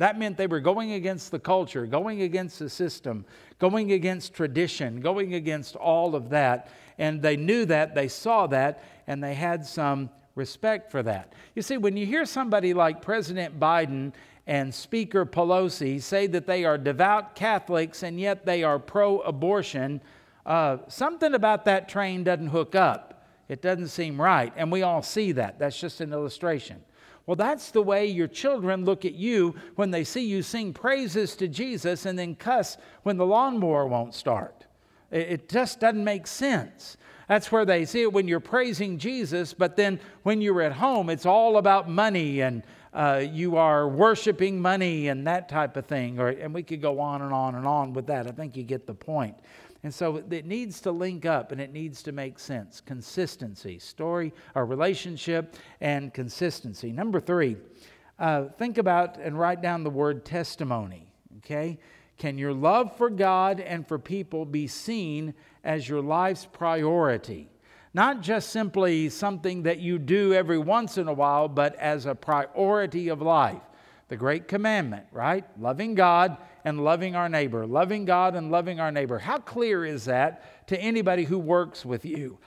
[0.00, 3.26] That meant they were going against the culture, going against the system,
[3.58, 6.70] going against tradition, going against all of that.
[6.96, 11.34] And they knew that, they saw that, and they had some respect for that.
[11.54, 14.14] You see, when you hear somebody like President Biden
[14.46, 20.00] and Speaker Pelosi say that they are devout Catholics and yet they are pro abortion,
[20.46, 23.26] uh, something about that train doesn't hook up.
[23.50, 24.50] It doesn't seem right.
[24.56, 25.58] And we all see that.
[25.58, 26.82] That's just an illustration.
[27.26, 31.36] Well, that's the way your children look at you when they see you sing praises
[31.36, 34.66] to Jesus and then cuss when the lawnmower won't start.
[35.10, 36.96] It just doesn't make sense.
[37.28, 41.10] That's where they see it when you're praising Jesus, but then when you're at home,
[41.10, 46.18] it's all about money and uh, you are worshiping money and that type of thing.
[46.18, 48.26] Or, and we could go on and on and on with that.
[48.26, 49.36] I think you get the point.
[49.82, 52.80] And so it needs to link up and it needs to make sense.
[52.80, 56.92] Consistency, story, or relationship, and consistency.
[56.92, 57.56] Number three,
[58.18, 61.10] uh, think about and write down the word testimony.
[61.38, 61.78] Okay?
[62.18, 65.32] Can your love for God and for people be seen
[65.64, 67.48] as your life's priority?
[67.94, 72.14] Not just simply something that you do every once in a while, but as a
[72.14, 73.62] priority of life.
[74.08, 75.44] The great commandment, right?
[75.58, 79.18] Loving God and loving our neighbor, loving God and loving our neighbor.
[79.18, 82.38] How clear is that to anybody who works with you?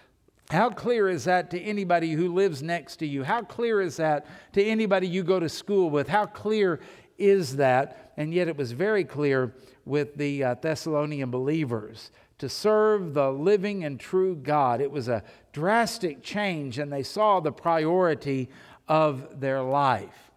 [0.49, 3.23] How clear is that to anybody who lives next to you?
[3.23, 6.07] How clear is that to anybody you go to school with?
[6.07, 6.79] How clear
[7.17, 8.13] is that?
[8.17, 13.83] And yet it was very clear with the uh, Thessalonian believers to serve the living
[13.83, 14.81] and true God.
[14.81, 15.23] It was a
[15.53, 18.49] drastic change, and they saw the priority
[18.87, 20.31] of their life.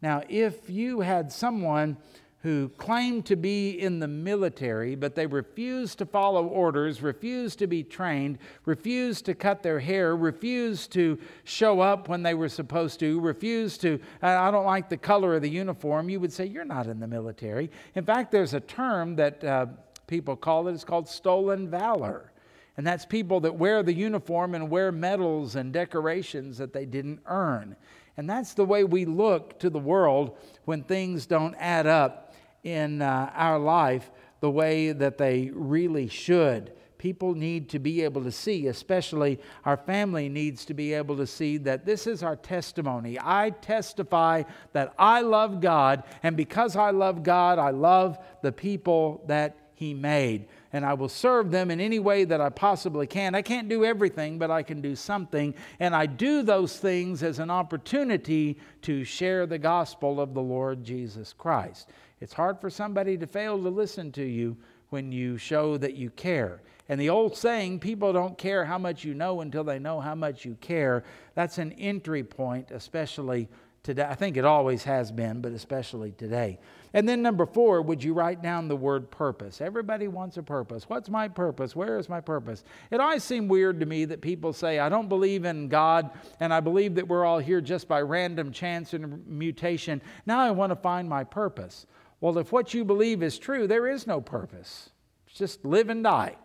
[0.00, 1.96] Now, if you had someone
[2.42, 7.66] who claimed to be in the military, but they refused to follow orders, refused to
[7.66, 13.00] be trained, refused to cut their hair, refused to show up when they were supposed
[13.00, 16.64] to, refused to, I don't like the color of the uniform, you would say, You're
[16.64, 17.72] not in the military.
[17.96, 19.66] In fact, there's a term that uh,
[20.06, 22.32] people call it, it's called stolen valor.
[22.76, 27.18] And that's people that wear the uniform and wear medals and decorations that they didn't
[27.26, 27.74] earn.
[28.16, 32.27] And that's the way we look to the world when things don't add up
[32.64, 36.72] in uh, our life the way that they really should.
[36.98, 41.26] people need to be able to see, especially our family needs to be able to
[41.26, 43.18] see that this is our testimony.
[43.20, 44.42] I testify
[44.72, 49.94] that I love God, and because I love God, I love the people that He
[49.94, 50.48] made.
[50.72, 53.34] And I will serve them in any way that I possibly can.
[53.34, 55.54] I can't do everything, but I can do something.
[55.80, 60.84] And I do those things as an opportunity to share the gospel of the Lord
[60.84, 61.88] Jesus Christ.
[62.20, 64.56] It's hard for somebody to fail to listen to you
[64.90, 66.60] when you show that you care.
[66.88, 70.14] And the old saying, people don't care how much you know until they know how
[70.14, 71.04] much you care,
[71.34, 73.48] that's an entry point, especially
[73.82, 74.06] today.
[74.08, 76.58] I think it always has been, but especially today.
[76.94, 79.60] And then number four, would you write down the word purpose?
[79.60, 80.88] Everybody wants a purpose.
[80.88, 81.76] What's my purpose?
[81.76, 82.64] Where is my purpose?
[82.90, 86.52] It always seemed weird to me that people say, I don't believe in God, and
[86.52, 90.00] I believe that we're all here just by random chance and mutation.
[90.24, 91.86] Now I want to find my purpose.
[92.20, 94.90] Well, if what you believe is true, there is no purpose.
[95.26, 96.36] It's just live and die.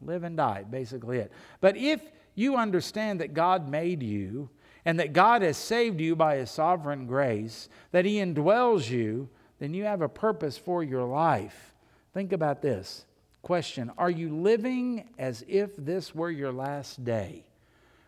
[0.00, 1.32] Live and die, basically it.
[1.60, 2.00] But if
[2.34, 4.48] you understand that God made you
[4.84, 9.74] and that God has saved you by His sovereign grace, that He indwells you, then
[9.74, 11.74] you have a purpose for your life.
[12.14, 13.04] Think about this
[13.42, 17.44] question Are you living as if this were your last day?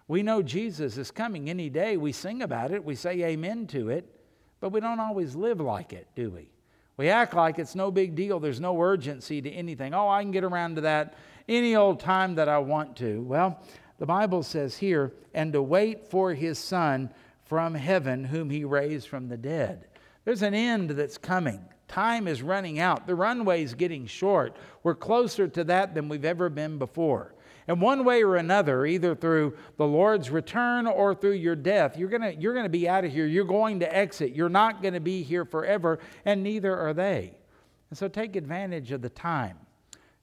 [0.08, 1.96] We know Jesus is coming any day.
[1.96, 4.04] We sing about it, we say amen to it,
[4.60, 6.50] but we don't always live like it, do we?
[6.96, 8.40] We act like it's no big deal.
[8.40, 9.94] There's no urgency to anything.
[9.94, 11.14] Oh, I can get around to that
[11.48, 13.22] any old time that I want to.
[13.22, 13.58] Well,
[13.98, 17.10] the Bible says here, and to wait for his Son
[17.44, 19.86] from heaven, whom he raised from the dead.
[20.24, 21.64] There's an end that's coming.
[21.88, 23.06] Time is running out.
[23.06, 24.56] The runway's getting short.
[24.82, 27.34] We're closer to that than we've ever been before.
[27.66, 32.08] And one way or another, either through the Lord's return or through your death, you're
[32.08, 33.26] going you're to be out of here.
[33.26, 34.34] You're going to exit.
[34.34, 37.36] You're not going to be here forever, and neither are they.
[37.90, 39.58] And so take advantage of the time.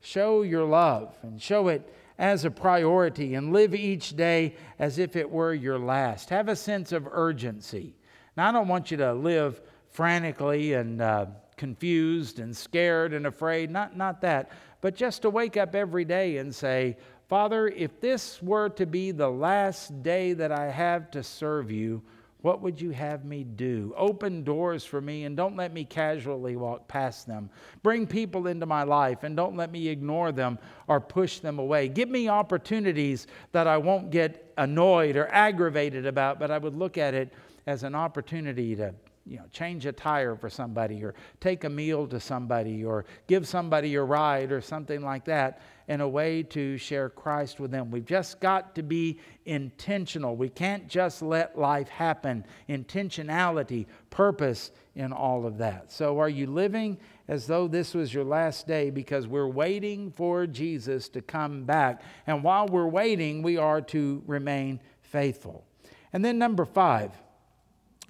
[0.01, 5.15] Show your love and show it as a priority and live each day as if
[5.15, 6.29] it were your last.
[6.29, 7.95] Have a sense of urgency.
[8.35, 9.61] Now, I don't want you to live
[9.97, 15.57] frantically and uh, confused and scared and afraid, not, not that, but just to wake
[15.57, 16.95] up every day and say,
[17.27, 22.03] Father, if this were to be the last day that I have to serve you,
[22.41, 23.91] what would you have me do?
[23.97, 27.49] Open doors for me and don't let me casually walk past them.
[27.81, 31.89] Bring people into my life and don't let me ignore them or push them away.
[31.89, 36.99] Give me opportunities that I won't get annoyed or aggravated about, but I would look
[36.99, 37.33] at it
[37.65, 38.93] as an opportunity to
[39.27, 43.47] you know, change a tire for somebody or take a meal to somebody or give
[43.47, 47.91] somebody a ride or something like that in a way to share Christ with them.
[47.91, 50.35] We've just got to be intentional.
[50.35, 52.45] We can't just let life happen.
[52.69, 55.91] Intentionality, purpose in all of that.
[55.91, 60.47] So, are you living as though this was your last day because we're waiting for
[60.47, 62.01] Jesus to come back?
[62.25, 65.65] And while we're waiting, we are to remain faithful.
[66.11, 67.11] And then, number five,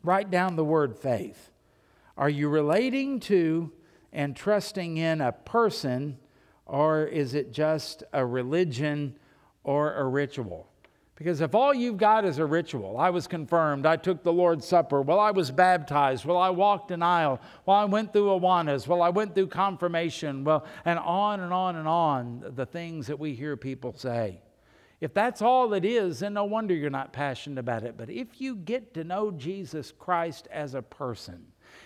[0.04, 1.52] write down the word faith.
[2.18, 3.72] Are you relating to
[4.12, 6.18] and trusting in a person
[6.66, 9.18] or is it just a religion
[9.64, 10.68] or a ritual?
[11.16, 14.68] Because if all you've got is a ritual, I was confirmed, I took the Lord's
[14.68, 18.86] Supper, well, I was baptized, well, I walked an aisle, well, I went through Awanas,
[18.86, 23.18] well, I went through confirmation, well, and on and on and on, the things that
[23.18, 24.42] we hear people say.
[25.00, 27.98] If that's all it is, then no wonder you're not passionate about it.
[27.98, 31.46] But if you get to know Jesus Christ as a person,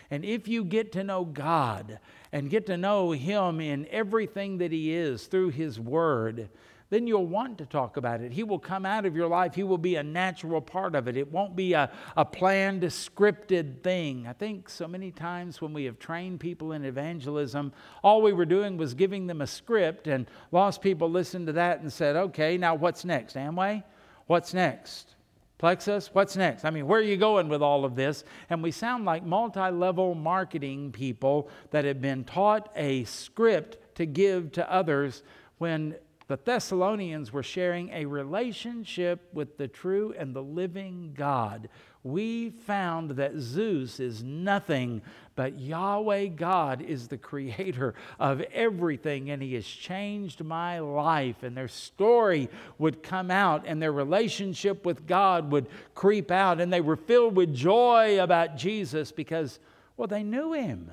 [0.10, 2.00] and if you get to know God
[2.32, 6.50] and get to know Him in everything that He is through His Word,
[6.92, 8.34] then you'll want to talk about it.
[8.34, 9.56] He will come out of your life.
[9.56, 11.16] He will be a natural part of it.
[11.16, 14.28] It won't be a, a planned, scripted thing.
[14.28, 17.72] I think so many times when we have trained people in evangelism,
[18.04, 21.80] all we were doing was giving them a script, and lost people listened to that
[21.80, 23.38] and said, okay, now what's next?
[23.38, 23.84] Amway?
[24.28, 25.16] What's next?
[25.60, 26.66] Plexus, what's next?
[26.66, 28.26] I mean, where are you going with all of this?
[28.50, 34.06] And we sound like multi level marketing people that have been taught a script to
[34.06, 35.24] give to others
[35.58, 35.96] when
[36.32, 41.68] the Thessalonians were sharing a relationship with the true and the living God.
[42.04, 45.02] We found that Zeus is nothing,
[45.36, 51.44] but Yahweh God is the creator of everything, and He has changed my life.
[51.44, 56.72] And their story would come out, and their relationship with God would creep out, and
[56.72, 59.60] they were filled with joy about Jesus because,
[59.98, 60.92] well, they knew Him.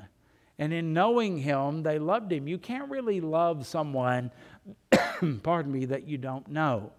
[0.58, 2.48] And in knowing Him, they loved Him.
[2.48, 4.32] You can't really love someone
[5.42, 6.92] pardon me, that you don't know.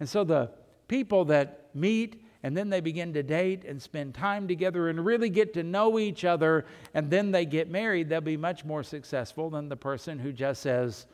[0.00, 0.50] And so the
[0.88, 5.30] people that meet and then they begin to date and spend time together and really
[5.30, 9.48] get to know each other and then they get married, they'll be much more successful
[9.48, 11.06] than the person who just says,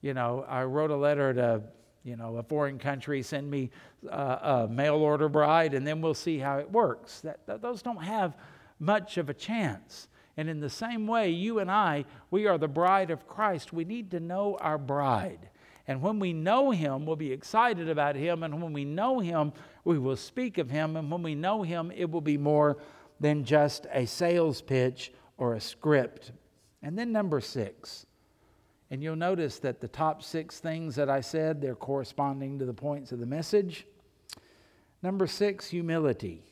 [0.00, 1.62] you know, I wrote a letter to,
[2.04, 3.70] you know, a foreign country, send me
[4.08, 7.20] uh, a mail order bride, and then we'll see how it works.
[7.22, 8.36] That, those don't have
[8.78, 10.06] much of a chance.
[10.36, 13.72] And in the same way, you and I, we are the bride of Christ.
[13.72, 15.48] We need to know our bride.
[15.88, 18.42] And when we know him, we'll be excited about him.
[18.42, 19.52] And when we know him,
[19.84, 20.96] we will speak of him.
[20.96, 22.76] And when we know him, it will be more
[23.20, 26.32] than just a sales pitch or a script.
[26.82, 28.06] And then number six.
[28.90, 32.74] And you'll notice that the top six things that I said, they're corresponding to the
[32.74, 33.86] points of the message.
[35.02, 36.44] Number six, humility.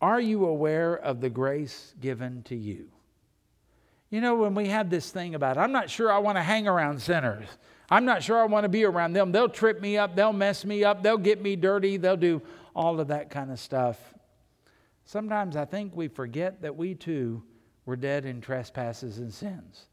[0.00, 2.88] Are you aware of the grace given to you?
[4.10, 6.68] You know, when we have this thing about, I'm not sure I want to hang
[6.68, 7.46] around sinners.
[7.90, 9.32] I'm not sure I want to be around them.
[9.32, 10.14] They'll trip me up.
[10.14, 11.02] They'll mess me up.
[11.02, 11.96] They'll get me dirty.
[11.96, 12.42] They'll do
[12.74, 13.98] all of that kind of stuff.
[15.04, 17.42] Sometimes I think we forget that we too
[17.84, 19.86] were dead in trespasses and sins.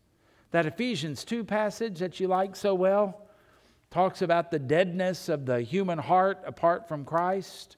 [0.51, 3.28] That Ephesians 2 passage that you like so well
[3.89, 7.78] talks about the deadness of the human heart apart from Christ.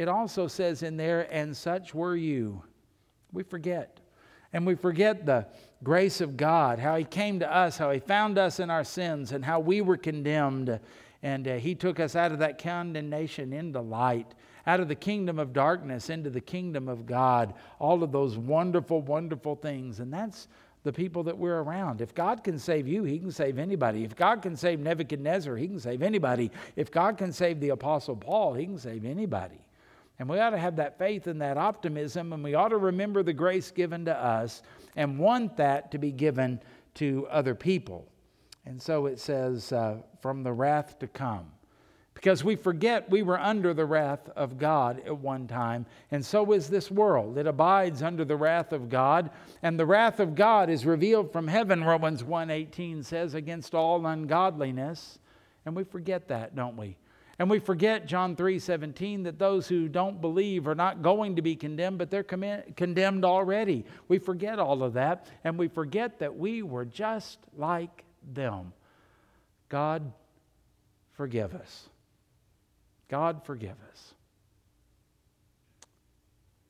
[0.00, 2.62] It also says in there, and such were you.
[3.34, 4.00] We forget.
[4.50, 5.46] And we forget the
[5.82, 9.32] grace of God, how He came to us, how He found us in our sins,
[9.32, 10.80] and how we were condemned.
[11.22, 14.32] And uh, He took us out of that condemnation into light,
[14.66, 17.52] out of the kingdom of darkness into the kingdom of God.
[17.78, 20.00] All of those wonderful, wonderful things.
[20.00, 20.48] And that's
[20.82, 22.00] the people that we're around.
[22.00, 24.04] If God can save you, He can save anybody.
[24.04, 26.50] If God can save Nebuchadnezzar, He can save anybody.
[26.74, 29.60] If God can save the Apostle Paul, He can save anybody.
[30.20, 33.22] And we ought to have that faith and that optimism, and we ought to remember
[33.22, 34.60] the grace given to us
[34.94, 36.60] and want that to be given
[36.96, 38.06] to other people.
[38.66, 41.46] And so it says, uh, from the wrath to come.
[42.12, 46.52] Because we forget we were under the wrath of God at one time, and so
[46.52, 47.38] is this world.
[47.38, 49.30] It abides under the wrath of God,
[49.62, 55.18] and the wrath of God is revealed from heaven, Romans 1:18 says, against all ungodliness.
[55.64, 56.98] And we forget that, don't we?
[57.40, 61.56] And we forget John 3:17 that those who don't believe are not going to be
[61.56, 63.86] condemned, but they're condemned already.
[64.08, 68.74] We forget all of that, and we forget that we were just like them.
[69.70, 70.12] God,
[71.12, 71.88] forgive us.
[73.08, 74.12] God, forgive us.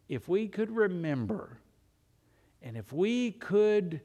[0.09, 1.59] If we could remember,
[2.63, 4.03] and if we could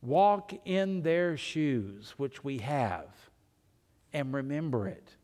[0.00, 3.08] walk in their shoes, which we have,
[4.14, 5.16] and remember it,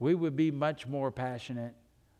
[0.00, 1.74] we would be much more passionate,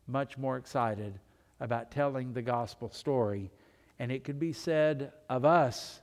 [0.07, 1.19] much more excited
[1.59, 3.51] about telling the gospel story.
[3.99, 6.01] And it could be said of us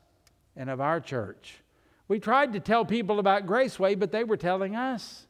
[0.55, 1.59] and of our church.
[2.07, 5.27] We tried to tell people about Graceway, but they were telling us.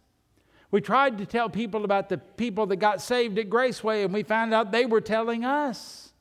[0.72, 4.24] We tried to tell people about the people that got saved at Graceway, and we
[4.24, 6.12] found out they were telling us.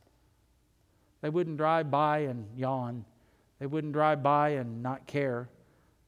[1.21, 3.05] They wouldn't drive by and yawn.
[3.59, 5.49] They wouldn't drive by and not care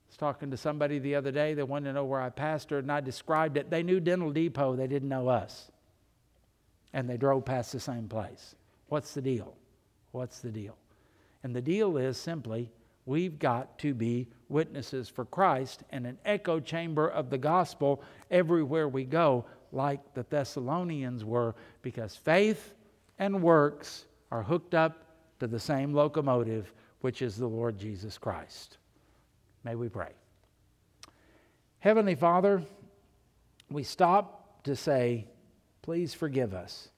[0.09, 1.55] was talking to somebody the other day.
[1.55, 3.71] They wanted to know where I pastored, and I described it.
[3.71, 5.71] They knew Dental Depot, they didn't know us.
[6.93, 8.55] And they drove past the same place.
[8.89, 9.55] What's the deal?
[10.13, 10.77] What's the deal?
[11.43, 12.71] And the deal is simply
[13.05, 18.89] we've got to be witnesses for Christ and an echo chamber of the gospel everywhere
[18.89, 22.73] we go, like the Thessalonians were, because faith
[23.19, 25.05] and works are hooked up
[25.41, 28.79] to the same locomotive, which is the Lord Jesus Christ.
[29.65, 30.13] May we pray.
[31.81, 32.63] Heavenly Father,
[33.71, 35.27] we stop to say,
[35.83, 36.89] please forgive us.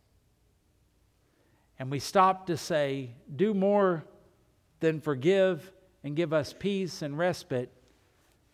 [1.78, 4.04] And we stop to say, do more
[4.80, 5.72] than forgive
[6.04, 7.70] and give us peace and respite.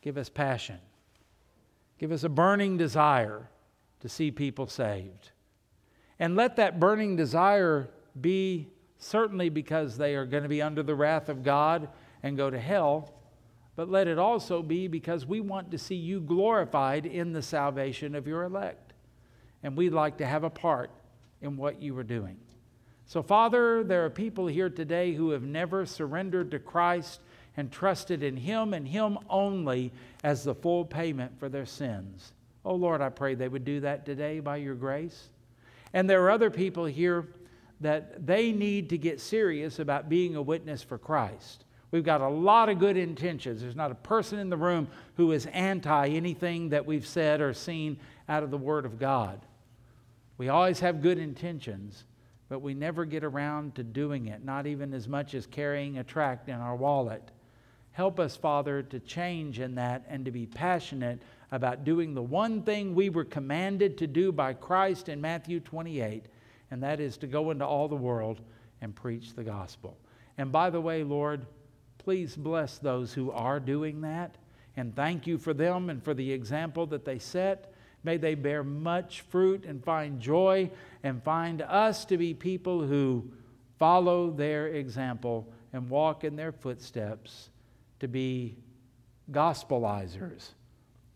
[0.03, 0.79] Give us passion.
[1.99, 3.49] Give us a burning desire
[4.01, 5.31] to see people saved.
[6.19, 7.89] And let that burning desire
[8.21, 11.89] be certainly because they are going to be under the wrath of God
[12.23, 13.13] and go to hell
[13.77, 18.14] but let it also be because we want to see you glorified in the salvation
[18.14, 18.95] of your elect.
[19.62, 20.91] And we'd like to have a part
[21.43, 22.39] in what you are doing.
[23.05, 27.20] So, Father, there are people here today who have never surrendered to Christ
[27.57, 29.93] and trusted in Him and Him only
[30.24, 32.33] as the full payment for their sins.
[32.64, 35.29] Oh, Lord, I pray they would do that today by your grace.
[35.93, 37.29] And there are other people here
[37.81, 41.66] that they need to get serious about being a witness for Christ.
[41.97, 43.63] We've got a lot of good intentions.
[43.63, 47.55] There's not a person in the room who is anti anything that we've said or
[47.55, 49.41] seen out of the Word of God.
[50.37, 52.05] We always have good intentions,
[52.51, 56.05] but we never get around to doing it, not even as much as carrying a
[56.05, 57.31] tract in our wallet.
[57.93, 62.61] Help us, Father, to change in that and to be passionate about doing the one
[62.61, 66.27] thing we were commanded to do by Christ in Matthew 28,
[66.71, 68.43] and that is to go into all the world
[68.83, 69.97] and preach the gospel.
[70.37, 71.47] And by the way, Lord,
[72.07, 74.37] please bless those who are doing that.
[74.77, 77.75] And thank you for them and for the example that they set.
[78.05, 80.71] May they bear much fruit and find joy
[81.03, 83.29] and find us to be people who
[83.81, 87.51] follow their example and walk in their footsteps
[87.99, 88.57] to be
[89.33, 90.51] gospelizers,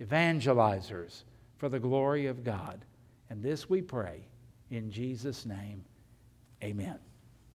[0.02, 1.22] evangelizers
[1.58, 2.84] for the glory of God.
[3.30, 4.22] And this we pray
[4.70, 5.84] in Jesus' name.
[6.64, 6.98] Amen.